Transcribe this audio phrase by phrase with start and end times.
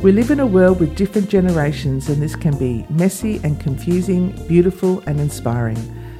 [0.00, 4.30] We live in a world with different generations, and this can be messy and confusing,
[4.46, 5.76] beautiful and inspiring.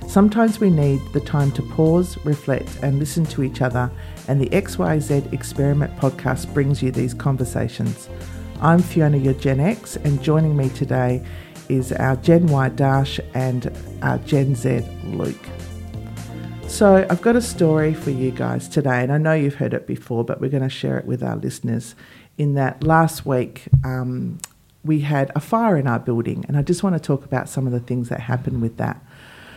[0.08, 3.88] Sometimes we need the time to pause, reflect, and listen to each other,
[4.26, 8.08] and the XYZ Experiment podcast brings you these conversations.
[8.60, 11.24] I'm Fiona, your Gen X, and joining me today
[11.68, 15.36] is our Gen Y Darsh and our Gen Z Luke.
[16.66, 19.86] So, I've got a story for you guys today, and I know you've heard it
[19.86, 21.94] before, but we're going to share it with our listeners
[22.38, 24.38] in that last week um,
[24.84, 27.66] we had a fire in our building, and I just want to talk about some
[27.66, 29.04] of the things that happened with that.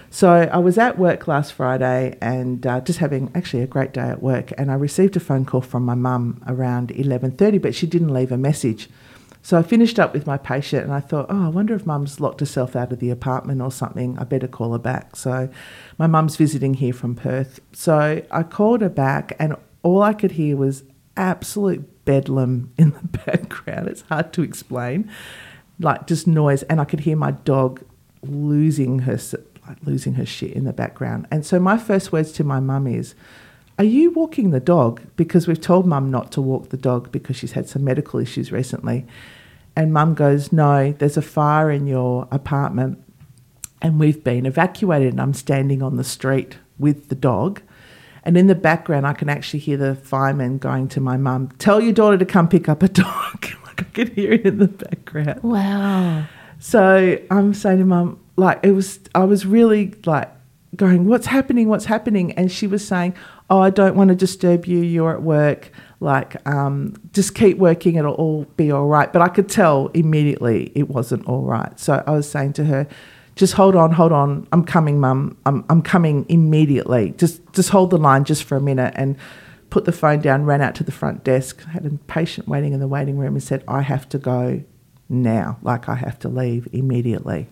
[0.09, 4.09] So I was at work last Friday and uh, just having actually a great day
[4.09, 7.73] at work, and I received a phone call from my mum around eleven thirty, but
[7.73, 8.89] she didn't leave a message.
[9.43, 12.19] So I finished up with my patient, and I thought, oh, I wonder if mum's
[12.19, 14.19] locked herself out of the apartment or something.
[14.19, 15.15] I better call her back.
[15.15, 15.49] So
[15.97, 20.31] my mum's visiting here from Perth, so I called her back, and all I could
[20.31, 20.83] hear was
[21.17, 23.87] absolute bedlam in the background.
[23.87, 25.09] It's hard to explain,
[25.79, 27.83] like just noise, and I could hear my dog
[28.23, 29.17] losing her
[29.67, 31.27] like losing her shit in the background.
[31.31, 33.15] And so my first words to my mum is,
[33.77, 37.35] "Are you walking the dog?" Because we've told mum not to walk the dog because
[37.35, 39.05] she's had some medical issues recently.
[39.75, 42.99] And mum goes, "No, there's a fire in your apartment."
[43.81, 47.61] And we've been evacuated, and I'm standing on the street with the dog
[48.23, 51.81] and in the background, I can actually hear the fireman going to my mum, Tell
[51.81, 53.45] your daughter to come pick up a dog.
[53.65, 55.41] like I could hear it in the background.
[55.43, 56.25] Wow.
[56.59, 60.29] So I'm saying to mum, like, it was, I was really like
[60.75, 61.67] going, What's happening?
[61.67, 62.33] What's happening?
[62.33, 63.15] And she was saying,
[63.49, 64.79] Oh, I don't want to disturb you.
[64.79, 65.71] You're at work.
[65.99, 67.95] Like, um, just keep working.
[67.95, 69.11] It'll all be all right.
[69.11, 71.79] But I could tell immediately it wasn't all right.
[71.79, 72.87] So I was saying to her,
[73.41, 74.47] just hold on, hold on.
[74.51, 75.35] I'm coming, mum.
[75.47, 77.15] I'm, I'm coming immediately.
[77.17, 79.17] Just, just hold the line just for a minute and
[79.71, 82.79] put the phone down, ran out to the front desk, had a patient waiting in
[82.79, 84.63] the waiting room and said, I have to go
[85.09, 85.57] now.
[85.63, 87.49] Like, I have to leave immediately.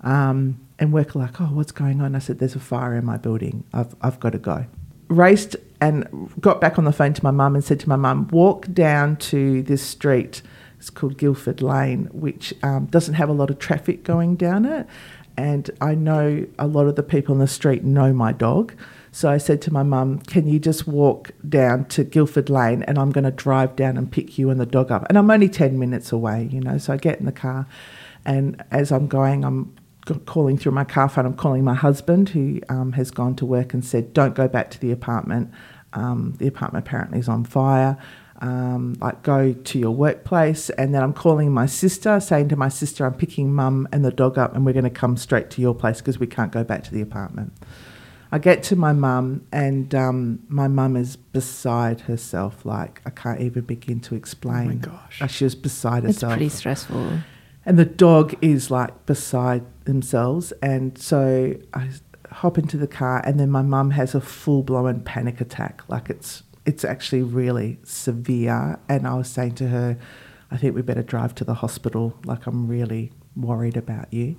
[0.00, 2.16] Um, and worker like, oh, what's going on?
[2.16, 3.62] I said, there's a fire in my building.
[3.72, 4.66] I've, I've got to go.
[5.06, 8.26] Raced and got back on the phone to my mum and said to my mum,
[8.32, 10.42] walk down to this street.
[10.78, 14.88] It's called Guildford Lane, which um, doesn't have a lot of traffic going down it
[15.38, 18.74] and I know a lot of the people in the street know my dog.
[19.12, 22.98] So I said to my mum, Can you just walk down to Guildford Lane and
[22.98, 25.06] I'm going to drive down and pick you and the dog up?
[25.08, 26.76] And I'm only 10 minutes away, you know.
[26.76, 27.68] So I get in the car,
[28.24, 29.76] and as I'm going, I'm
[30.26, 31.24] calling through my car phone.
[31.24, 34.70] I'm calling my husband, who um, has gone to work, and said, Don't go back
[34.72, 35.52] to the apartment.
[35.92, 37.96] Um, the apartment apparently is on fire
[38.40, 42.68] um, like go to your workplace, and then I'm calling my sister, saying to my
[42.68, 45.60] sister, I'm picking mum and the dog up, and we're going to come straight to
[45.60, 47.52] your place because we can't go back to the apartment.
[48.30, 52.64] I get to my mum, and um, my mum is beside herself.
[52.64, 54.66] Like I can't even begin to explain.
[54.66, 56.34] Oh my gosh, uh, she was beside herself.
[56.34, 57.20] It's pretty stressful.
[57.64, 61.88] And the dog is like beside themselves, and so I
[62.30, 65.82] hop into the car, and then my mum has a full blown panic attack.
[65.88, 68.78] Like it's it's actually really severe.
[68.90, 69.98] And I was saying to her,
[70.50, 72.18] I think we better drive to the hospital.
[72.26, 74.36] Like, I'm really worried about you.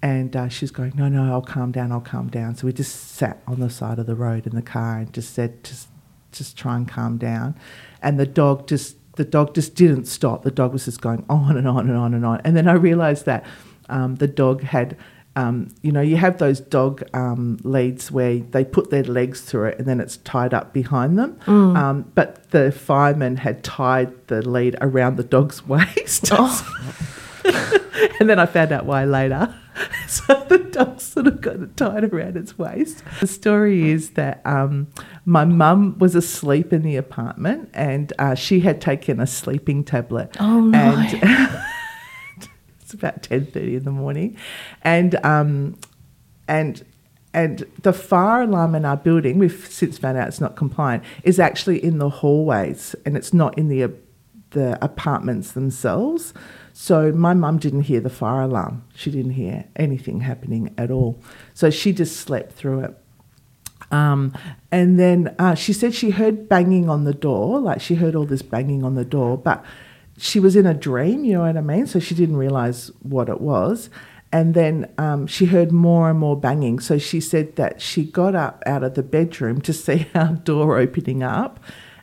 [0.00, 2.54] And uh, she's going, No, no, I'll calm down, I'll calm down.
[2.54, 5.34] So we just sat on the side of the road in the car and just
[5.34, 5.88] said, Just,
[6.30, 7.56] just try and calm down.
[8.00, 10.44] And the dog just, the dog just didn't stop.
[10.44, 12.40] The dog was just going on and on and on and on.
[12.44, 13.44] And then I realized that
[13.88, 14.96] um, the dog had
[15.36, 19.66] um, you know, you have those dog um, leads where they put their legs through
[19.68, 21.38] it and then it's tied up behind them.
[21.46, 21.76] Mm.
[21.76, 26.28] Um, but the fireman had tied the lead around the dog's waist.
[26.30, 27.00] Oh.
[28.20, 29.54] and then I found out why later.
[30.06, 33.02] so the dog sort of got it tied around its waist.
[33.18, 34.86] The story is that um,
[35.24, 40.36] my mum was asleep in the apartment and uh, she had taken a sleeping tablet.
[40.38, 40.78] Oh, no.
[40.78, 41.64] And
[42.94, 44.36] about ten thirty in the morning,
[44.82, 45.76] and um,
[46.48, 46.84] and
[47.34, 51.40] and the fire alarm in our building, we've since found out it's not compliant, is
[51.40, 53.92] actually in the hallways and it's not in the
[54.50, 56.32] the apartments themselves.
[56.72, 58.84] So my mum didn't hear the fire alarm.
[58.94, 61.20] She didn't hear anything happening at all.
[61.54, 62.98] So she just slept through it.
[63.90, 64.32] Um,
[64.72, 68.24] and then uh, she said she heard banging on the door, like she heard all
[68.26, 69.64] this banging on the door, but
[70.18, 71.86] she was in a dream, you know what I mean?
[71.86, 73.90] So she didn't realize what it was.
[74.32, 76.80] And then um, she heard more and more banging.
[76.80, 80.78] So she said that she got up out of the bedroom to see our door
[80.78, 81.60] opening up.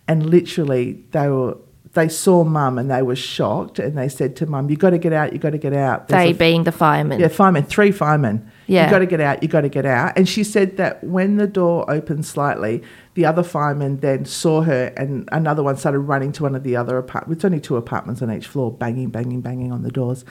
[0.08, 1.58] And literally, they were
[1.94, 4.98] they saw mum and they were shocked and they said to mum, "You got to
[4.98, 5.34] get out.
[5.34, 7.20] You got to get out." There's They a being the firemen.
[7.20, 8.50] yeah, firemen, three firemen.
[8.68, 8.86] Yeah.
[8.86, 10.18] You got to get out, you got to get out.
[10.18, 12.82] And she said that when the door opened slightly,
[13.16, 16.78] the other fireman then saw her and another one started running to one of the
[16.78, 17.40] other apartments.
[17.40, 20.24] It's only two apartments on each floor, banging, banging, banging on the doors.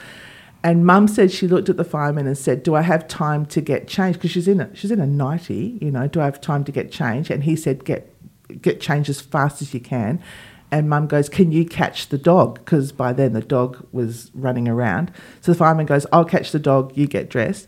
[0.63, 3.61] And mum said she looked at the fireman and said, Do I have time to
[3.61, 4.17] get changed?
[4.19, 6.71] Because she's in a she's in a nightie, you know, do I have time to
[6.71, 7.29] get changed?
[7.29, 8.11] And he said, Get
[8.61, 10.19] get changed as fast as you can.
[10.71, 12.55] And mum goes, Can you catch the dog?
[12.59, 15.11] Because by then the dog was running around.
[15.41, 17.67] So the fireman goes, I'll catch the dog, you get dressed.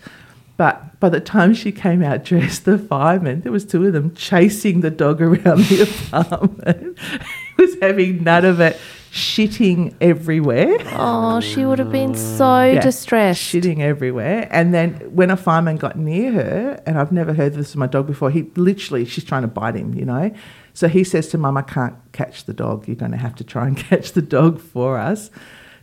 [0.56, 4.14] But by the time she came out dressed, the fireman, there was two of them
[4.16, 6.98] chasing the dog around the apartment.
[7.58, 8.80] he was having none of it,
[9.12, 10.78] shitting everywhere.
[10.92, 13.42] Oh, she would have been so Yeah, distressed.
[13.42, 14.48] Shitting everywhere.
[14.52, 17.88] And then when a fireman got near her, and I've never heard this with my
[17.88, 20.32] dog before, he literally, she's trying to bite him, you know?
[20.74, 22.88] So he says to mum, I can't catch the dog.
[22.88, 25.30] You're going to have to try and catch the dog for us.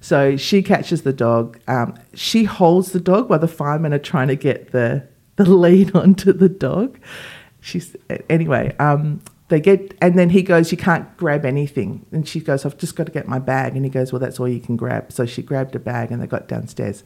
[0.00, 1.60] So she catches the dog.
[1.69, 5.06] Um, she holds the dog while the firemen are trying to get the,
[5.37, 6.98] the lead onto the dog.
[7.60, 7.94] She's
[8.28, 8.75] anyway.
[8.78, 12.78] Um, they get and then he goes, "You can't grab anything." And she goes, "I've
[12.78, 15.12] just got to get my bag." And he goes, "Well, that's all you can grab."
[15.12, 17.04] So she grabbed a bag and they got downstairs.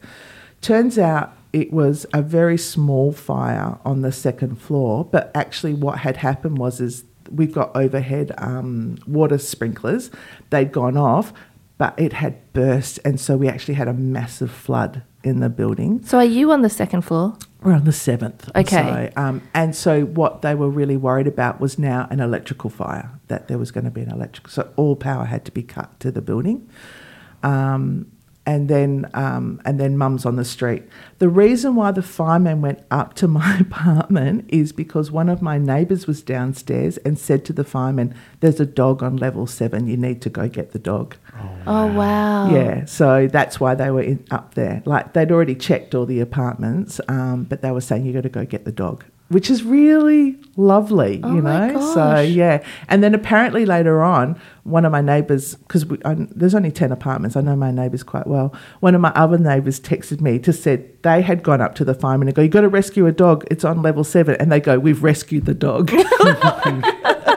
[0.61, 5.99] Turns out it was a very small fire on the second floor, but actually what
[5.99, 10.11] had happened was is we've got overhead um, water sprinklers.
[10.49, 11.33] They'd gone off,
[11.77, 16.03] but it had burst, and so we actually had a massive flood in the building.
[16.05, 17.35] so are you on the second floor?
[17.63, 18.47] We're on the seventh.
[18.55, 19.11] Okay.
[19.15, 23.09] So, um, and so what they were really worried about was now an electrical fire,
[23.27, 24.51] that there was going to be an electrical.
[24.51, 26.69] So all power had to be cut to the building.
[27.41, 28.11] Um,
[28.45, 30.83] and then, um, and then mum's on the street.
[31.19, 35.57] The reason why the fireman went up to my apartment is because one of my
[35.57, 39.87] neighbours was downstairs and said to the fireman, "There's a dog on level seven.
[39.87, 41.15] You need to go get the dog."
[41.67, 42.49] Oh, wow.
[42.51, 44.83] Yeah, so that's why they were in, up there.
[44.85, 48.29] Like they'd already checked all the apartments, um, but they were saying you got to
[48.29, 51.93] go get the dog, which is really lovely, Oh you know.
[51.93, 56.91] So yeah, and then apparently later on, one of my neighbours, because there's only ten
[56.91, 58.53] apartments, I know my neighbours quite well.
[58.81, 61.95] One of my other neighbours texted me to said they had gone up to the
[61.95, 63.43] fireman and go, "You got to rescue a dog.
[63.49, 64.35] It's on level seven.
[64.39, 65.91] and they go, "We've rescued the dog."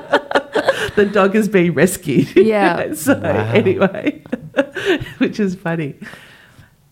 [0.99, 2.37] the dog is being rescued.
[2.37, 2.95] Yeah.
[2.95, 4.23] so anyway,
[5.19, 5.95] which is funny.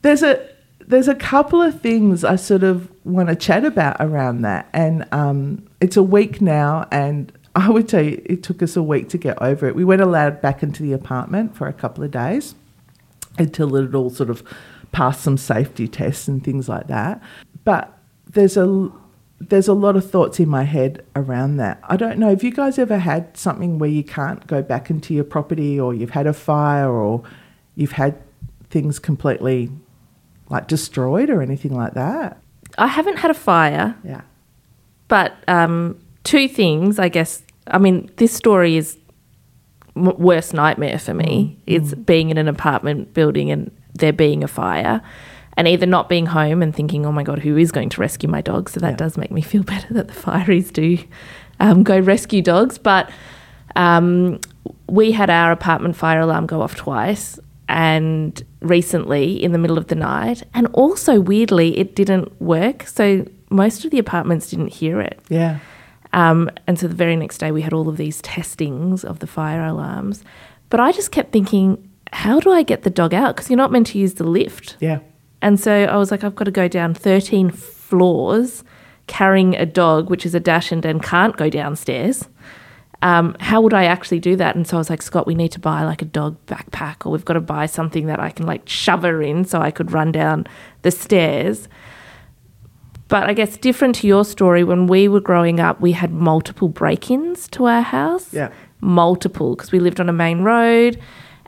[0.02, 0.48] There's a
[0.80, 5.06] there's a couple of things I sort of want to chat about around that, and
[5.12, 9.08] um, it's a week now, and I would tell you it took us a week
[9.10, 9.74] to get over it.
[9.74, 12.54] We weren't allowed back into the apartment for a couple of days
[13.38, 14.42] until it all sort of
[14.92, 17.22] passed some safety tests and things like that.
[17.64, 17.92] But
[18.26, 18.90] there's a
[19.38, 21.78] there's a lot of thoughts in my head around that.
[21.84, 22.30] I don't know.
[22.30, 25.92] Have you guys ever had something where you can't go back into your property, or
[25.94, 27.22] you've had a fire, or
[27.74, 28.16] you've had
[28.70, 29.70] things completely
[30.48, 32.40] like destroyed, or anything like that?
[32.78, 34.22] I haven't had a fire, Yeah.
[35.08, 37.42] but um, two things, I guess.
[37.68, 38.96] I mean, this story is
[39.96, 41.58] m- worst nightmare for me.
[41.66, 45.00] It's being in an apartment building and there being a fire,
[45.56, 48.28] and either not being home and thinking, "Oh my god, who is going to rescue
[48.28, 48.96] my dog?" So that Yeah.
[48.96, 50.98] does make me feel better that the fireys do
[51.60, 52.78] um, go rescue dogs.
[52.78, 53.10] But
[53.74, 54.40] um,
[54.88, 57.38] we had our apartment fire alarm go off twice,
[57.68, 62.86] and recently in the middle of the night, and also weirdly, it didn't work.
[62.86, 65.20] So most of the apartments didn't hear it.
[65.28, 65.58] Yeah.
[66.12, 69.26] Um, and so the very next day, we had all of these testings of the
[69.26, 70.24] fire alarms.
[70.70, 73.36] But I just kept thinking, how do I get the dog out?
[73.36, 74.76] Because you're not meant to use the lift.
[74.80, 75.00] Yeah.
[75.46, 78.64] And so I was like, I've got to go down 13 floors
[79.06, 82.28] carrying a dog, which is a Dachshund and can't go downstairs.
[83.00, 84.56] Um, how would I actually do that?
[84.56, 87.12] And so I was like, Scott, we need to buy like a dog backpack, or
[87.12, 89.92] we've got to buy something that I can like shove her in so I could
[89.92, 90.48] run down
[90.82, 91.68] the stairs.
[93.06, 96.68] But I guess different to your story, when we were growing up, we had multiple
[96.68, 98.34] break ins to our house.
[98.34, 98.50] Yeah.
[98.80, 101.00] Multiple, because we lived on a main road.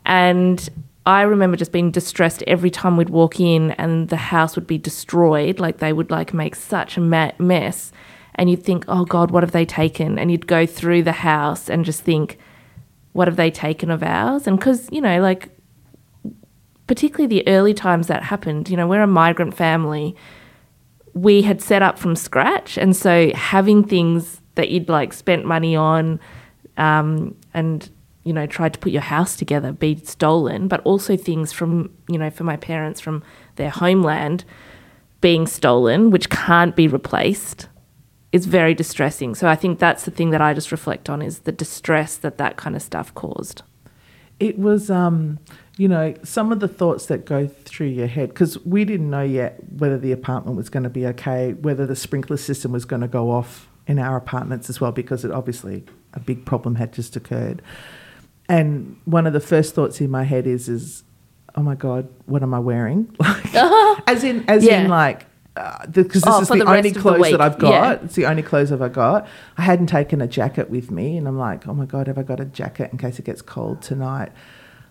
[0.06, 0.68] And
[1.08, 4.76] I remember just being distressed every time we'd walk in and the house would be
[4.76, 5.58] destroyed.
[5.58, 7.92] Like they would like make such a ma- mess.
[8.34, 10.18] And you'd think, oh God, what have they taken?
[10.18, 12.38] And you'd go through the house and just think,
[13.14, 14.46] what have they taken of ours?
[14.46, 15.48] And because, you know, like,
[16.86, 20.14] particularly the early times that happened, you know, we're a migrant family
[21.14, 22.76] we had set up from scratch.
[22.76, 26.20] And so having things that you'd like spent money on
[26.76, 27.88] um, and,
[28.28, 32.18] you know, tried to put your house together be stolen, but also things from, you
[32.18, 33.22] know, for my parents from
[33.56, 34.44] their homeland
[35.22, 37.68] being stolen, which can't be replaced,
[38.30, 39.34] is very distressing.
[39.34, 42.36] So I think that's the thing that I just reflect on is the distress that
[42.36, 43.62] that kind of stuff caused.
[44.40, 45.38] it was, um,
[45.76, 49.22] you know, some of the thoughts that go through your head because we didn't know
[49.22, 53.02] yet whether the apartment was going to be okay, whether the sprinkler system was going
[53.02, 56.92] to go off in our apartments as well, because it obviously a big problem had
[56.92, 57.62] just occurred.
[58.48, 61.04] And one of the first thoughts in my head is, is,
[61.54, 63.14] oh my god, what am I wearing?
[63.20, 64.00] Like, uh-huh.
[64.06, 64.82] as in, as Yeah.
[64.82, 65.26] in, like,
[65.56, 67.70] uh, because this Oh, is the, the only of the clothes that I've got.
[67.70, 67.92] Yeah.
[68.04, 69.26] It's the only clothes I've got.
[69.56, 72.22] I hadn't taken a jacket with me, and I'm like, oh my god, have I
[72.22, 74.30] got a jacket in case it gets cold tonight?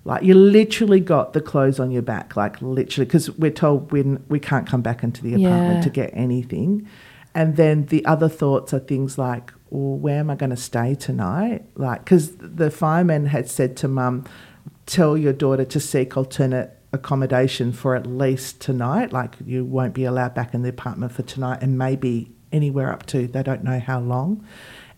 [0.04, 4.24] Like you literally got the clothes on your back, like literally, because we're told when
[4.30, 5.82] we can't come back into the apartment Yeah.
[5.82, 6.88] to get anything.
[7.34, 10.96] And then the other thoughts are things like, well, where am I going to stay
[10.96, 11.66] tonight?
[11.76, 14.26] Like, because the fireman had said to mum,
[14.86, 19.12] tell your daughter to seek alternate accommodation for at least tonight.
[19.12, 23.06] Like, you won't be allowed back in the apartment for tonight and maybe anywhere up
[23.08, 24.46] to, they don't know how long.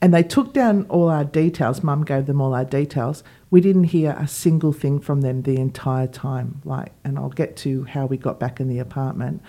[0.01, 1.83] And they took down all our details.
[1.83, 3.23] Mum gave them all our details.
[3.49, 6.61] We didn't hear a single thing from them the entire time.
[6.63, 9.41] Like, and I'll get to how we got back in the apartment.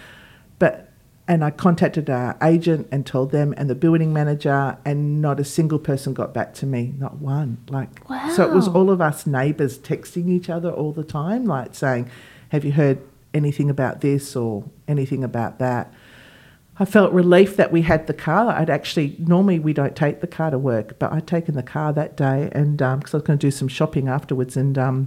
[0.59, 0.90] But
[1.31, 5.45] and I contacted our agent and told them and the building manager, and not a
[5.45, 7.59] single person got back to me, not one.
[7.69, 7.89] Like,
[8.35, 12.11] so it was all of us neighbours texting each other all the time, like saying,
[12.49, 12.99] "Have you heard
[13.33, 15.95] anything about this or anything about that?"
[16.81, 18.49] I felt relief that we had the car.
[18.49, 21.93] I'd actually normally we don't take the car to work, but I'd taken the car
[21.93, 25.07] that day, and um, because I was going to do some shopping afterwards, and um,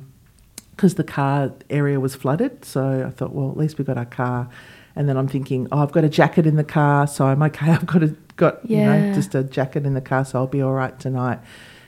[0.71, 4.05] because the car area was flooded, so I thought, well, at least we got our
[4.05, 4.47] car.
[4.95, 7.71] And then I'm thinking, oh, I've got a jacket in the car, so I'm okay.
[7.71, 10.61] I've got a got you know just a jacket in the car, so I'll be
[10.61, 11.39] all right tonight.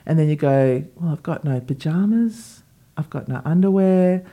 [0.06, 2.62] And then you go, well, I've got no pajamas,
[2.98, 4.24] I've got no underwear,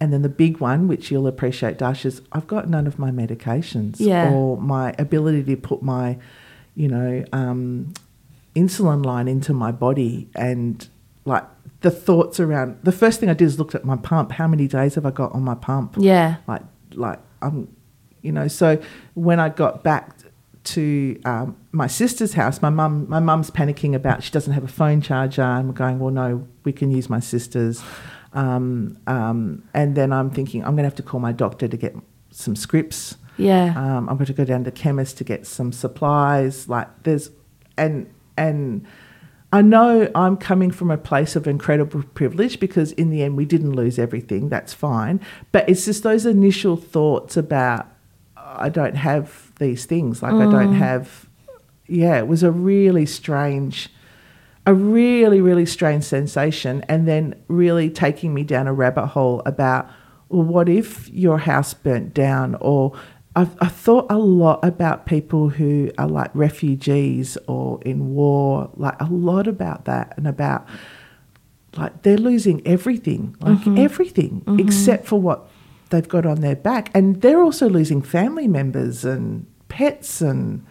[0.00, 3.10] and then the big one, which you'll appreciate, Darsh, is I've got none of my
[3.10, 4.30] medications Yeah.
[4.30, 6.18] or my ability to put my,
[6.74, 7.94] you know, um,
[8.54, 10.86] insulin line into my body and
[11.24, 11.44] like
[11.80, 14.32] the thoughts around the first thing I did is looked at my pump.
[14.32, 15.96] How many days have I got on my pump?
[15.98, 16.36] Yeah.
[16.46, 16.62] Like
[16.94, 17.74] like I'm
[18.22, 18.80] you know, so
[19.14, 20.16] when I got back
[20.64, 24.68] to um, my sister's house, my mum my mum's panicking about she doesn't have a
[24.68, 27.82] phone charger and we're going, Well no, we can use my sister's
[28.32, 31.94] um, um, and then I'm thinking I'm gonna have to call my doctor to get
[32.30, 33.16] some scripts.
[33.36, 33.72] Yeah.
[33.76, 36.68] Um, I'm going to go down to chemist to get some supplies.
[36.68, 37.30] Like there's,
[37.76, 38.86] and and
[39.52, 43.44] I know I'm coming from a place of incredible privilege because in the end we
[43.44, 44.48] didn't lose everything.
[44.48, 47.88] That's fine, but it's just those initial thoughts about
[48.56, 50.22] I don't have these things.
[50.22, 50.78] Like I don't mm.
[50.78, 51.28] have.
[51.86, 53.90] Yeah, it was a really strange.
[54.64, 59.90] A really, really strange sensation, and then really taking me down a rabbit hole about,
[60.28, 62.54] well, what if your house burnt down?
[62.60, 62.92] Or
[63.34, 69.00] I've, I thought a lot about people who are like refugees or in war, like
[69.00, 70.68] a lot about that, and about
[71.76, 73.78] like they're losing everything, like mm-hmm.
[73.78, 74.60] everything, mm-hmm.
[74.60, 75.48] except for what
[75.92, 76.90] they've got on their back.
[76.94, 80.20] And they're also losing family members and pets.
[80.20, 80.66] And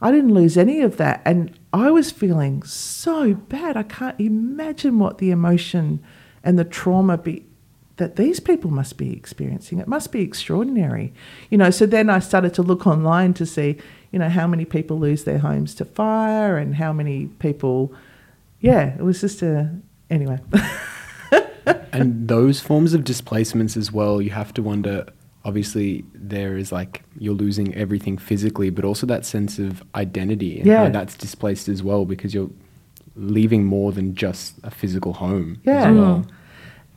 [0.00, 1.20] I didn't lose any of that.
[1.24, 3.76] And I was feeling so bad.
[3.76, 6.00] I can't imagine what the emotion
[6.44, 7.46] and the trauma be.
[7.96, 9.78] That these people must be experiencing.
[9.78, 11.12] It must be extraordinary.
[11.50, 13.76] You know, so then I started to look online to see,
[14.10, 17.92] you know, how many people lose their homes to fire and how many people,
[18.58, 19.74] yeah, it was just a,
[20.08, 20.38] anyway.
[21.92, 25.06] and those forms of displacements as well, you have to wonder.
[25.44, 30.66] Obviously, there is like you're losing everything physically, but also that sense of identity and
[30.66, 30.84] Yeah.
[30.84, 32.50] how that's displaced as well because you're
[33.16, 35.88] leaving more than just a physical home Yeah.
[35.90, 36.26] as well.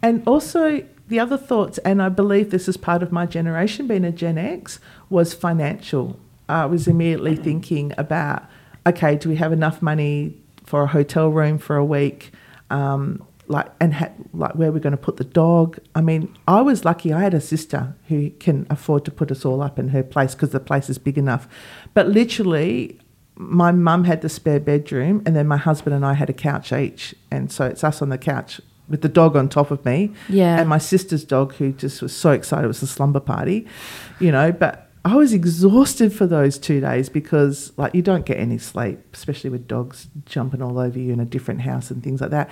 [0.01, 4.03] And also, the other thoughts, and I believe this is part of my generation, being
[4.03, 6.19] a Gen X, was financial.
[6.49, 8.43] I was immediately thinking about,
[8.85, 12.31] okay, do we have enough money for a hotel room for a week?
[12.69, 15.77] Um, like, and ha- like where we're going to put the dog.
[15.95, 17.11] I mean, I was lucky.
[17.11, 20.33] I had a sister who can afford to put us all up in her place
[20.33, 21.47] because the place is big enough.
[21.93, 22.99] But literally,
[23.35, 26.71] my mum had the spare bedroom, and then my husband and I had a couch
[26.71, 30.11] each, and so it's us on the couch with the dog on top of me,
[30.29, 30.59] Yeah.
[30.59, 33.65] and my sister's dog who just was so excited it was a slumber party,
[34.19, 34.51] you know.
[34.51, 38.99] But I was exhausted for those two days because like you don't get any sleep,
[39.13, 42.49] especially with dogs jumping all over you in a different house and things like that.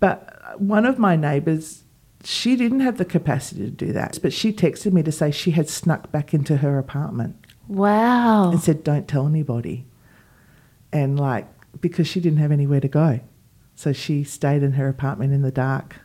[0.00, 1.82] But one of my neighbours.
[2.24, 5.52] She didn't have the capacity to do that, but she texted me to say she
[5.52, 7.36] had snuck back into her apartment
[7.68, 8.50] Wow.
[8.50, 9.86] and said, "Don't tell anybody."
[10.92, 11.46] And like
[11.80, 13.20] because she didn't have anywhere to go,
[13.76, 15.96] so she stayed in her apartment in the dark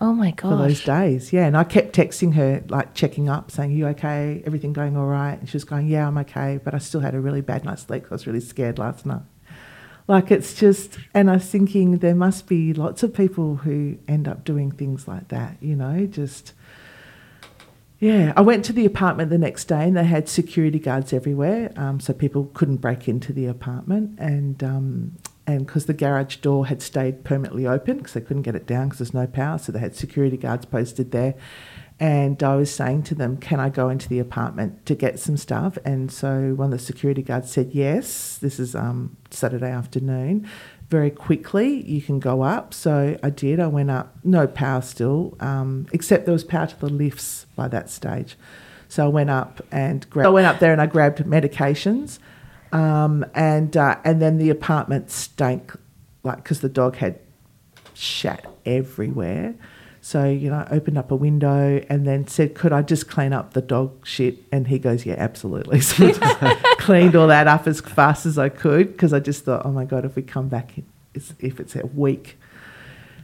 [0.00, 0.50] Oh my god!
[0.50, 1.30] for those days.
[1.30, 4.42] Yeah, and I kept texting her, like checking up, saying, "You okay?
[4.46, 7.14] Everything going all right?" And she was going, "Yeah, I'm okay," but I still had
[7.14, 8.04] a really bad night's sleep.
[8.10, 9.22] I was really scared last night.
[10.08, 14.26] Like it's just, and I was thinking there must be lots of people who end
[14.26, 16.52] up doing things like that, you know, just.
[18.00, 21.70] Yeah, I went to the apartment the next day and they had security guards everywhere,
[21.76, 24.18] um, so people couldn't break into the apartment.
[24.18, 25.16] And um,
[25.46, 28.88] and because the garage door had stayed permanently open because they couldn't get it down
[28.88, 31.34] because there's no power, so they had security guards posted there.
[32.00, 35.36] And I was saying to them, Can I go into the apartment to get some
[35.36, 35.76] stuff?
[35.84, 40.48] And so one of the security guards said, Yes, this is um, Saturday afternoon.
[40.88, 42.72] Very quickly, you can go up.
[42.72, 43.60] So I did.
[43.60, 47.68] I went up, no power still, um, except there was power to the lifts by
[47.68, 48.36] that stage.
[48.88, 52.18] So I went up and gra- I went up there and I grabbed medications.
[52.72, 55.76] Um, and uh, and then the apartment stank
[56.22, 57.18] like because the dog had
[57.94, 59.54] shat everywhere.
[60.00, 63.32] So you know, I opened up a window and then said, "Could I just clean
[63.32, 67.66] up the dog shit?" And he goes, "Yeah, absolutely." So I cleaned all that up
[67.66, 70.48] as fast as I could because I just thought, "Oh my god, if we come
[70.48, 70.72] back,
[71.14, 72.38] if it's a week."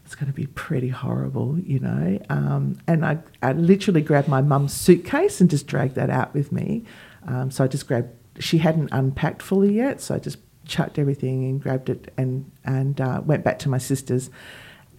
[0.04, 2.20] It's going to be pretty horrible, you know.
[2.30, 6.52] Um, and I, I literally grabbed my mum's suitcase and just dragged that out with
[6.52, 6.84] me.
[7.26, 11.44] Um, so I just grabbed she hadn't unpacked fully yet, so I just chucked everything
[11.44, 14.30] and grabbed it and and uh, went back to my sister's.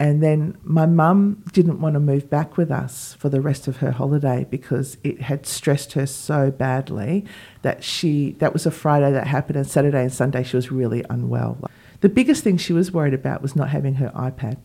[0.00, 3.78] And then my mum didn't want to move back with us for the rest of
[3.78, 7.24] her holiday because it had stressed her so badly
[7.62, 11.04] that she that was a Friday that happened and Saturday and Sunday she was really
[11.10, 11.58] unwell.
[12.00, 14.58] The biggest thing she was worried about was not having her iPad.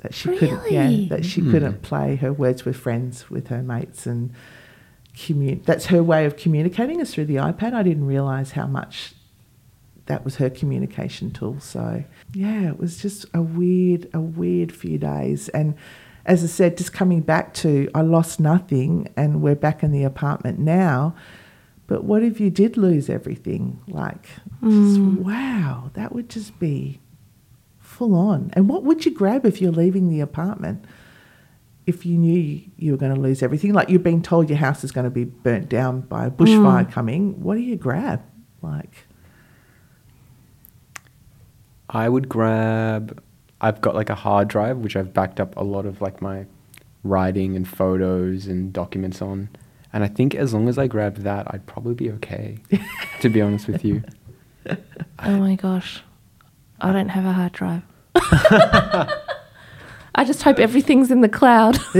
[0.00, 1.50] That she couldn't yeah, that she Hmm.
[1.52, 4.32] couldn't play her words with friends with her mates and
[5.16, 7.74] commun- that's her way of communicating is through the iPad.
[7.74, 9.14] I didn't realize how much
[10.06, 11.60] that was her communication tool.
[11.60, 15.48] So yeah, it was just a weird, a weird few days.
[15.50, 15.74] And
[16.26, 20.04] as I said, just coming back to I lost nothing, and we're back in the
[20.04, 21.14] apartment now.
[21.86, 23.82] But what if you did lose everything?
[23.88, 24.22] Like,
[24.62, 25.18] just, mm.
[25.18, 27.00] wow, that would just be
[27.78, 28.50] full on.
[28.54, 30.86] And what would you grab if you're leaving the apartment?
[31.86, 34.82] If you knew you were going to lose everything, like you've been told your house
[34.82, 36.90] is going to be burnt down by a bushfire mm.
[36.90, 38.22] coming, what do you grab?
[38.62, 39.04] Like,
[41.94, 43.22] I would grab.
[43.60, 46.46] I've got like a hard drive which I've backed up a lot of like my
[47.02, 49.48] writing and photos and documents on,
[49.92, 52.58] and I think as long as I grabbed that, I'd probably be okay.
[53.20, 54.02] to be honest with you,
[54.66, 56.02] Oh my gosh.
[56.80, 57.82] I don't have a hard drive.
[60.14, 61.78] I just hope everything's in the cloud.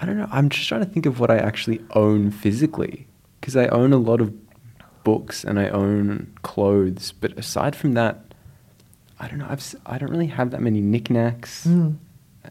[0.00, 0.28] I don't know.
[0.30, 3.06] I'm just trying to think of what I actually own physically
[3.40, 4.32] because I own a lot of
[5.04, 8.20] books and I own clothes, but aside from that,
[9.20, 9.46] I don't know.
[9.48, 11.66] I've I don't really have that many knickknacks.
[11.66, 11.96] mm,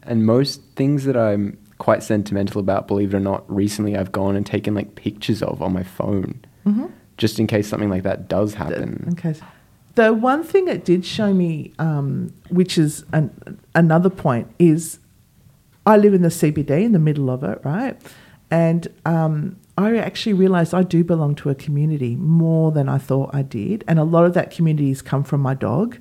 [0.04, 4.36] And most things that I'm quite sentimental about, believe it or not, recently I've gone
[4.36, 6.90] and taken like pictures of on my phone, mhm.
[7.18, 9.10] just in case something like that does happen.
[9.14, 9.36] Okay.
[9.96, 15.00] The one thing it did show me, um, which is an, another point, is
[15.86, 18.00] I live in the CBD in the middle of it, right?
[18.50, 23.32] And um, I actually realised I do belong to a community more than I thought
[23.34, 25.98] I did, and a lot of that community has come from my dog.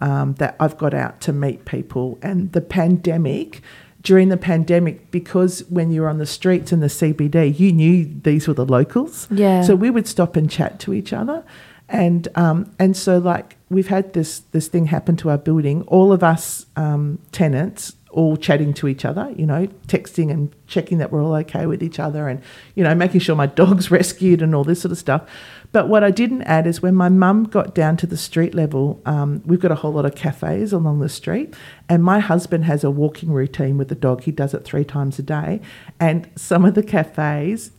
[0.00, 3.62] Um, that I've got out to meet people, and the pandemic.
[4.02, 8.12] During the pandemic, because when you were on the streets in the CBD, you knew
[8.24, 9.28] these were the locals.
[9.30, 9.62] Yeah.
[9.62, 11.44] So we would stop and chat to each other,
[11.88, 15.82] and um, and so like we've had this this thing happen to our building.
[15.82, 20.98] All of us um, tenants all chatting to each other, you know, texting and checking
[20.98, 22.40] that we're all okay with each other, and
[22.74, 25.28] you know, making sure my dog's rescued and all this sort of stuff.
[25.72, 29.00] But what I didn't add is when my mum got down to the street level,
[29.06, 31.54] um, we've got a whole lot of cafes along the street,
[31.88, 34.22] and my husband has a walking routine with the dog.
[34.22, 35.60] He does it three times a day,
[35.98, 37.72] and some of the cafes,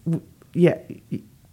[0.54, 0.80] yeah,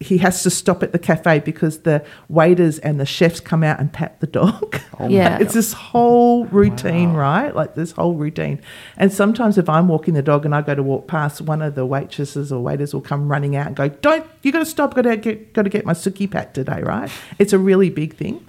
[0.03, 3.79] he has to stop at the cafe because the waiters and the chefs come out
[3.79, 4.81] and pat the dog.
[4.99, 5.39] Oh my Yeah.
[5.41, 7.21] it's this whole routine, Wow.
[7.21, 7.55] right?
[7.57, 8.61] Like this whole routine.
[8.99, 11.75] And sometimes if I'm walking the dog and I go to walk past, one of
[11.75, 14.27] the waitresses or waiters will come running out and go, "Don't!
[14.43, 14.93] You got to stop!
[14.95, 15.55] Got to get!
[15.55, 18.45] Got to get my suki pat today, right?" It's a really big thing.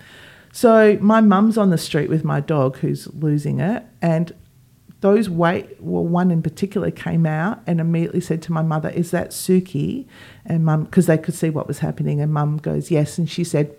[0.52, 4.34] So my mum's on the street with my dog who's losing it, and
[5.02, 9.12] those wait well one in particular came out and immediately said to my mother is
[9.12, 10.06] that suki
[10.46, 13.44] and mum because they could see what was happening and mum goes yes and she
[13.44, 13.76] said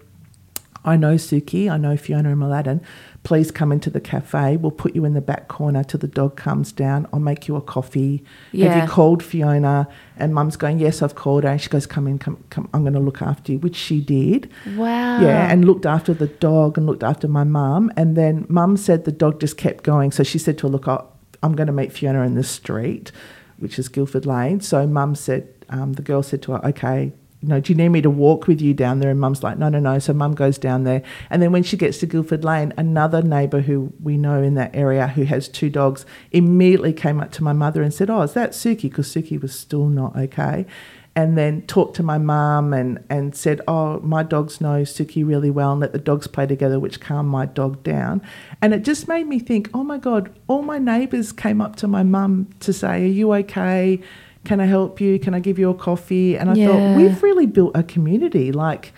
[0.85, 2.80] I know Suki, I know Fiona and Aladdin.
[3.22, 4.56] Please come into the cafe.
[4.56, 7.06] We'll put you in the back corner till the dog comes down.
[7.12, 8.24] I'll make you a coffee.
[8.50, 8.72] Yeah.
[8.72, 9.87] Have you called Fiona?
[10.16, 11.50] And Mum's going, Yes, I've called her.
[11.50, 12.68] And she goes, Come in, come, come.
[12.74, 14.50] I'm going to look after you, which she did.
[14.74, 15.20] Wow.
[15.20, 17.92] Yeah, and looked after the dog and looked after my mum.
[17.96, 20.11] And then mum said the dog just kept going.
[20.11, 21.04] So she said to her, Look, I-
[21.42, 23.12] I'm going to meet Fiona in the street,
[23.59, 24.61] which is Guildford Lane.
[24.61, 27.88] So mum said, um, the girl said to her, Okay, you know, do you need
[27.88, 29.11] me to walk with you down there?
[29.11, 29.98] And mum's like, no, no, no.
[29.98, 31.02] So mum goes down there.
[31.28, 34.74] And then when she gets to Guildford Lane, another neighbour who we know in that
[34.74, 38.35] area who has two dogs immediately came up to my mother and said, oh, is
[38.35, 38.83] that Suki?
[38.83, 40.66] Because Suki was still not okay.
[41.14, 45.51] And then talked to my mum and, and said, oh, my dogs know Suki really
[45.51, 48.22] well and let the dogs play together, which calmed my dog down.
[48.62, 51.87] And it just made me think, oh my God, all my neighbours came up to
[51.87, 54.01] my mum to say, are you okay?
[54.44, 55.18] Can I help you?
[55.18, 56.38] Can I give you a coffee?
[56.38, 56.66] And I Yeah.
[56.66, 58.51] thought, we've really built a community.
[58.51, 58.94] Like,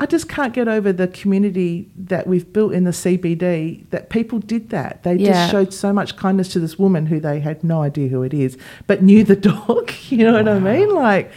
[0.00, 4.38] I just can't get over the community that we've built in the CBD that people
[4.38, 5.02] did that.
[5.02, 5.32] They Yeah.
[5.32, 8.32] just showed so much kindness to this woman who they had no idea who it
[8.32, 8.56] is,
[8.86, 9.90] but knew the dog.
[10.10, 10.94] You know what I mean?
[10.94, 11.30] Like,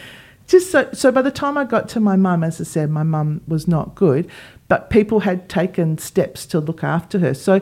[0.46, 3.02] just so, so by the time I got to my mum, as I said, my
[3.02, 4.28] mum was not good,
[4.68, 7.34] but people had taken steps to look after her.
[7.34, 7.60] So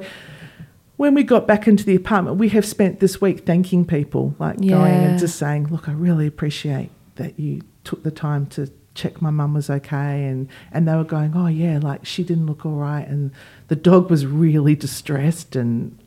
[0.96, 4.60] when we got back into the apartment, we have spent this week thanking people, like
[4.60, 9.22] going and just saying, "Look, I really appreciate that you took the time to check
[9.22, 12.64] my mum was okay," and and they were going, "Oh yeah, like she didn't look
[12.66, 13.32] all right, and
[13.68, 15.98] the dog was really distressed," and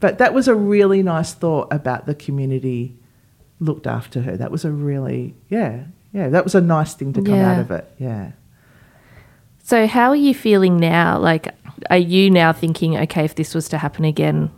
[0.00, 2.96] but that was a really nice thought about the community
[3.60, 4.36] looked after her.
[4.36, 7.70] That was a really yeah yeah that was a nice thing to come out of
[7.70, 7.90] it.
[7.98, 8.32] Yeah.
[9.62, 11.18] So, how are you feeling now?
[11.18, 11.52] Like,
[11.90, 14.52] are you now thinking, okay, if this was to happen again,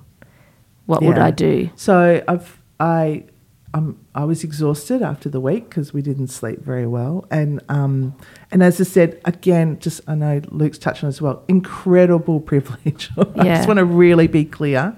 [0.84, 1.70] what would I do?
[1.76, 3.24] So I've I
[3.74, 8.16] um, I was exhausted after the week because we didn't sleep very well, and um,
[8.50, 11.42] and as I said again, just I know Luke's touched on as well.
[11.48, 13.10] Incredible privilege.
[13.18, 13.56] I Yeah.
[13.56, 14.96] just want to really be clear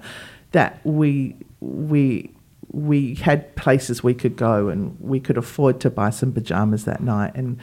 [0.53, 2.31] that we we
[2.71, 7.01] we had places we could go and we could afford to buy some pajamas that
[7.03, 7.57] night and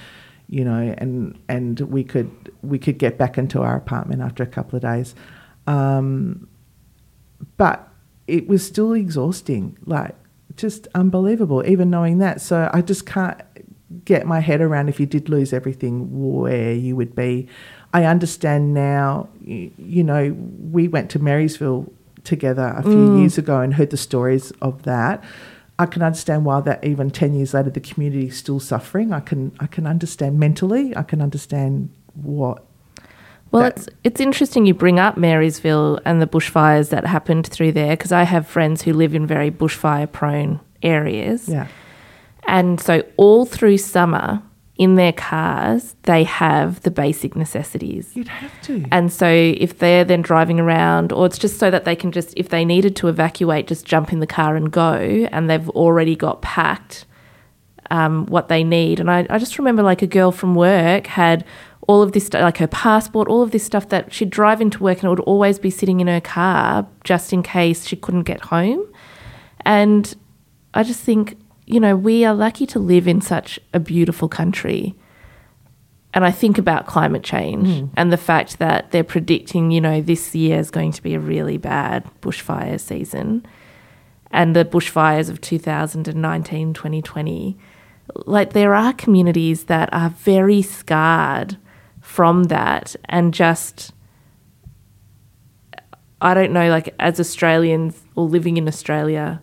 [0.51, 2.31] you know and and we could
[2.63, 5.15] we could get back into our apartment after a couple of days
[5.67, 6.47] um,
[7.57, 7.89] but
[8.27, 10.15] it was still exhausting, like
[10.59, 12.41] just unbelievable, even knowing that.
[12.41, 13.41] So I just can't
[14.05, 16.09] get my head around if you did lose everything,
[16.41, 17.49] where you would be.
[17.95, 20.37] I understand now, you, you know,
[20.71, 21.91] we went to Marysville
[22.25, 23.21] together a few mm.
[23.21, 25.25] years ago and heard the stories of that.
[25.79, 29.13] I can understand why that even 10 years later the community is still suffering.
[29.13, 32.65] I can I can understand mentally, I can understand what
[33.51, 37.73] Well, that- it's it's interesting you bring up Marysville and the bushfires that happened through
[37.73, 41.49] there because I have friends who live in very bushfire prone areas.
[41.49, 41.67] yeah.
[42.47, 44.43] And so all through summer
[44.77, 48.13] in their cars, they have the basic necessities.
[48.15, 48.85] You'd have to.
[48.93, 52.33] And so if they're then driving around, or it's just so that they can just,
[52.39, 54.93] if they needed to evacuate, just jump in the car and go,
[55.33, 57.05] and they've already got packed
[57.91, 59.01] um, what they need.
[59.01, 61.45] And I, I just remember like a girl from work had
[61.89, 64.99] all of this, like her passport, all of this stuff that she'd drive into work
[64.99, 68.41] and it would always be sitting in her car just in case she couldn't get
[68.43, 68.87] home.
[69.65, 70.15] And
[70.75, 74.95] I just think, you know, we are lucky to live in such a beautiful country.
[76.13, 77.87] And I think about climate change hmm.
[77.97, 81.21] and the fact that they're predicting, you know, this year is going to be a
[81.21, 83.47] really bad bushfire season.
[84.31, 87.57] And the bushfires of 2019, 2020.
[88.27, 91.57] Like, there are communities that are very scarred
[92.19, 93.93] from that and just
[96.21, 99.41] I don't know, like as Australians or living in Australia,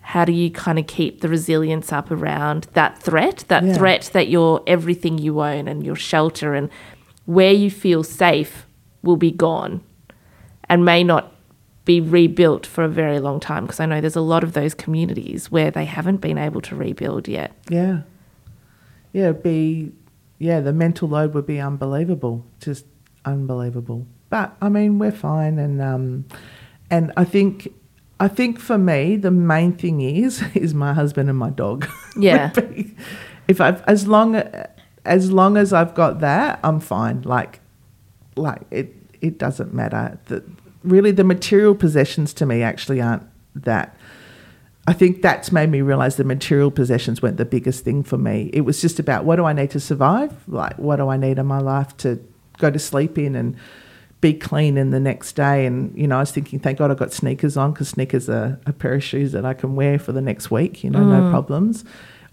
[0.00, 3.44] how do you kind of keep the resilience up around that threat?
[3.46, 3.74] That Yeah.
[3.74, 6.70] threat that your everything you own and your shelter and
[7.26, 8.66] where you feel safe
[9.04, 9.80] will be gone
[10.68, 11.32] and may not
[11.84, 13.62] be rebuilt for a very long time.
[13.64, 16.74] Because I know there's a lot of those communities where they haven't been able to
[16.74, 17.52] rebuild yet.
[17.70, 18.00] Yeah.
[19.12, 19.92] Yeah, be
[20.38, 22.46] yeah, the mental load would be unbelievable.
[22.60, 22.86] Just
[23.24, 24.06] unbelievable.
[24.30, 26.26] But I mean, we're fine and um
[26.90, 27.72] and I think
[28.20, 31.88] I think for me the main thing is is my husband and my dog.
[32.16, 32.50] Yeah.
[33.46, 34.42] if I've as long
[35.04, 37.22] as long as I've got that, I'm fine.
[37.22, 37.60] Like
[38.36, 40.18] like it it doesn't matter.
[40.26, 40.42] The,
[40.82, 43.24] really the material possessions to me actually aren't
[43.54, 43.96] that
[44.88, 48.48] I think that's made me realize the material possessions weren't the biggest thing for me.
[48.54, 50.32] It was just about what do I need to survive?
[50.48, 52.18] Like, what do I need in my life to
[52.56, 53.54] go to sleep in and
[54.22, 55.66] be clean in the next day?
[55.66, 58.58] And, you know, I was thinking, thank God I got sneakers on because sneakers are
[58.64, 61.30] a pair of shoes that I can wear for the next week, you know, no
[61.30, 61.84] problems.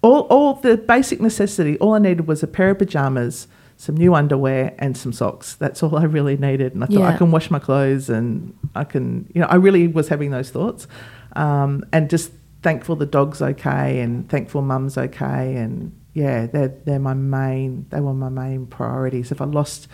[0.02, 4.16] All, all the basic necessity, all I needed was a pair of pajamas, some new
[4.16, 5.56] underwear, and some socks.
[5.56, 6.74] That's all I really needed.
[6.74, 9.90] And I thought, I can wash my clothes and I can, you know, I really
[9.90, 10.88] was having those thoughts.
[11.36, 12.32] Um, and just
[12.66, 15.56] thankful the dog's okay and thankful mum's okay.
[15.56, 19.32] And yeah, they're, they're my main, they were my main priorities.
[19.32, 19.88] If I lost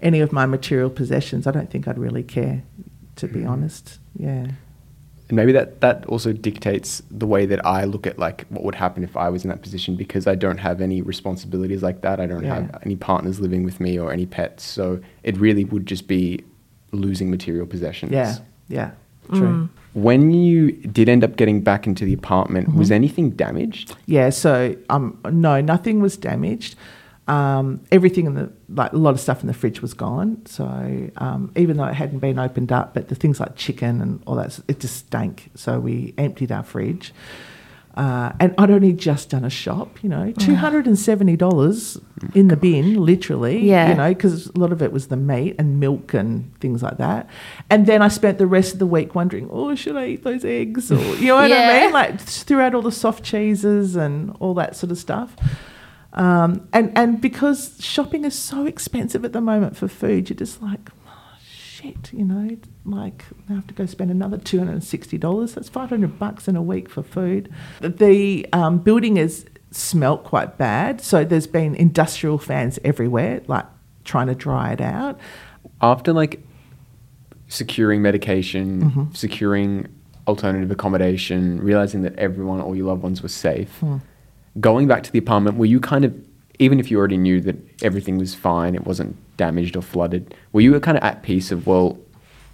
[0.00, 2.62] any of my material possessions, I don't think I'd really care,
[3.16, 3.48] to be hmm.
[3.48, 3.98] honest.
[4.16, 4.46] Yeah.
[5.28, 8.76] And maybe that, that also dictates the way that I look at like what would
[8.76, 12.20] happen if I was in that position because I don't have any responsibilities like that.
[12.20, 12.54] I don't Yeah.
[12.54, 14.62] have any partners living with me or any pets.
[14.62, 16.44] So it really would just be
[16.92, 18.12] losing material possessions.
[18.12, 18.36] Yeah,
[18.68, 18.92] yeah,
[19.32, 19.68] true.
[19.94, 23.94] When you did end up getting back into the apartment, was anything damaged?
[24.06, 26.74] Yeah, so um, no, nothing was damaged.
[27.26, 30.44] Um, everything in the like a lot of stuff in the fridge was gone.
[30.46, 34.22] So um, even though it hadn't been opened up, but the things like chicken and
[34.26, 35.50] all that, it just stank.
[35.54, 37.14] So we emptied our fridge.
[37.96, 41.96] Uh, and I'd only just done a shop, you know, two hundred and seventy dollars
[42.34, 43.60] in the bin, literally.
[43.60, 43.90] Yeah.
[43.90, 46.98] you know, because a lot of it was the meat and milk and things like
[46.98, 47.30] that.
[47.70, 50.44] And then I spent the rest of the week wondering, oh, should I eat those
[50.44, 50.90] eggs?
[50.90, 51.92] Or you know what I mean?
[51.92, 55.36] Like throughout all the soft cheeses and all that sort of stuff.
[56.14, 60.60] Um, and and because shopping is so expensive at the moment for food, you're just
[60.62, 61.03] like, oh,
[61.84, 65.54] shit, you know, like I have to go spend another two hundred and sixty dollars.
[65.54, 67.52] That's five hundred bucks in a week for food.
[67.80, 73.66] The um, building is smelt quite bad, so there's been industrial fans everywhere, like
[74.04, 75.18] trying to dry it out.
[75.80, 76.42] After like
[77.48, 79.04] securing medication, Mm-hmm.
[79.14, 79.88] securing
[80.26, 83.96] alternative accommodation, realizing that everyone, all your loved ones were safe, Hmm.
[84.58, 86.14] going back to the apartment, were you kind of,
[86.58, 90.60] even if you already knew that everything was fine, it wasn't damaged or flooded, were
[90.60, 91.98] you kind of at peace of, well,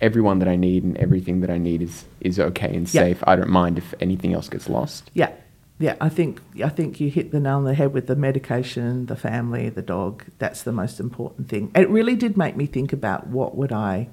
[0.01, 3.03] everyone that I need and everything that I need is, is okay and Yeah.
[3.03, 3.23] safe.
[3.27, 5.11] I don't mind if anything else gets lost.
[5.13, 5.31] Yeah,
[5.79, 5.97] yeah.
[6.01, 9.17] I think I think you hit the nail on the head with the medication, the
[9.17, 10.25] family, the dog.
[10.39, 11.71] That's the most important thing.
[11.75, 14.09] It really did make me think about what would I,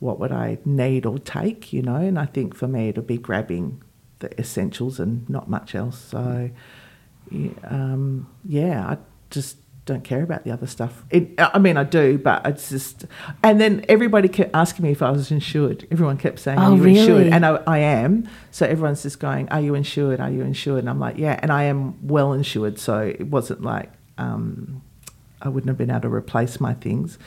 [0.00, 1.96] what would I need or take, you know.
[1.96, 3.82] And I think for me it'll be grabbing
[4.18, 5.98] the essentials and not much else.
[5.98, 6.20] So,
[6.52, 6.60] yeah,
[7.64, 8.98] um, yeah I
[9.30, 9.56] just
[9.90, 11.04] don't care about the other stuff.
[11.10, 13.06] It, I mean, I do, but it's just.
[13.42, 15.86] And then everybody kept asking me if I was insured.
[15.90, 18.28] Everyone kept saying, Oh, "Are you insured?" And I, I am.
[18.50, 20.20] So everyone's just going, "Are you insured?
[20.20, 23.62] Are you insured?" And I'm like, "Yeah." And I am well insured, so it wasn't
[23.62, 24.82] like um,
[25.42, 27.18] I wouldn't have been able to replace my things.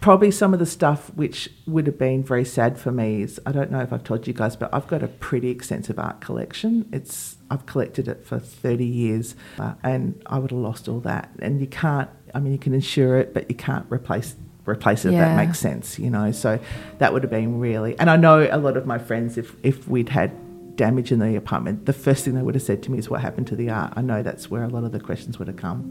[0.00, 3.52] Probably some of the stuff which would have been very sad for me is I
[3.52, 6.88] don't know if I've told you guys, but I've got a pretty extensive art collection.
[6.90, 11.30] It's I've collected it for 30 years, uh, and I would have lost all that.
[11.40, 12.08] And you can't.
[12.34, 14.36] I mean, you can insure it, but you can't replace
[14.66, 15.12] replace it.
[15.12, 16.32] If that makes sense, you know.
[16.32, 16.58] So
[16.98, 17.98] that would have been really.
[17.98, 21.36] And I know a lot of my friends, if if we'd had damage in the
[21.36, 23.68] apartment, the first thing they would have said to me is, "What happened to the
[23.68, 25.82] art?" I know that's where a lot of the questions would have come,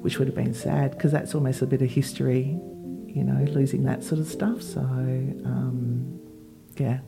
[0.00, 2.58] which would have been sad because that's almost a bit of history,
[3.18, 4.62] you know, losing that sort of stuff.
[4.62, 6.20] So um,
[6.76, 7.00] yeah.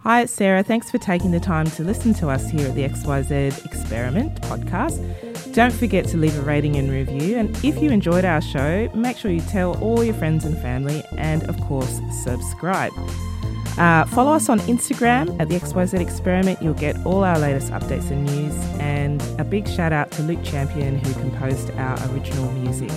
[0.00, 0.62] Hi, it's Sarah.
[0.62, 5.52] Thanks for taking the time to listen to us here at the XYZ Experiment podcast.
[5.52, 7.38] Don't forget to leave a rating and review.
[7.38, 11.02] And if you enjoyed our show, make sure you tell all your friends and family,
[11.16, 12.92] and of course, subscribe.
[13.78, 16.60] Uh, follow us on Instagram at the XYZ Experiment.
[16.62, 18.54] You'll get all our latest updates and news.
[18.80, 22.90] And a big shout out to Luke Champion, who composed our original music.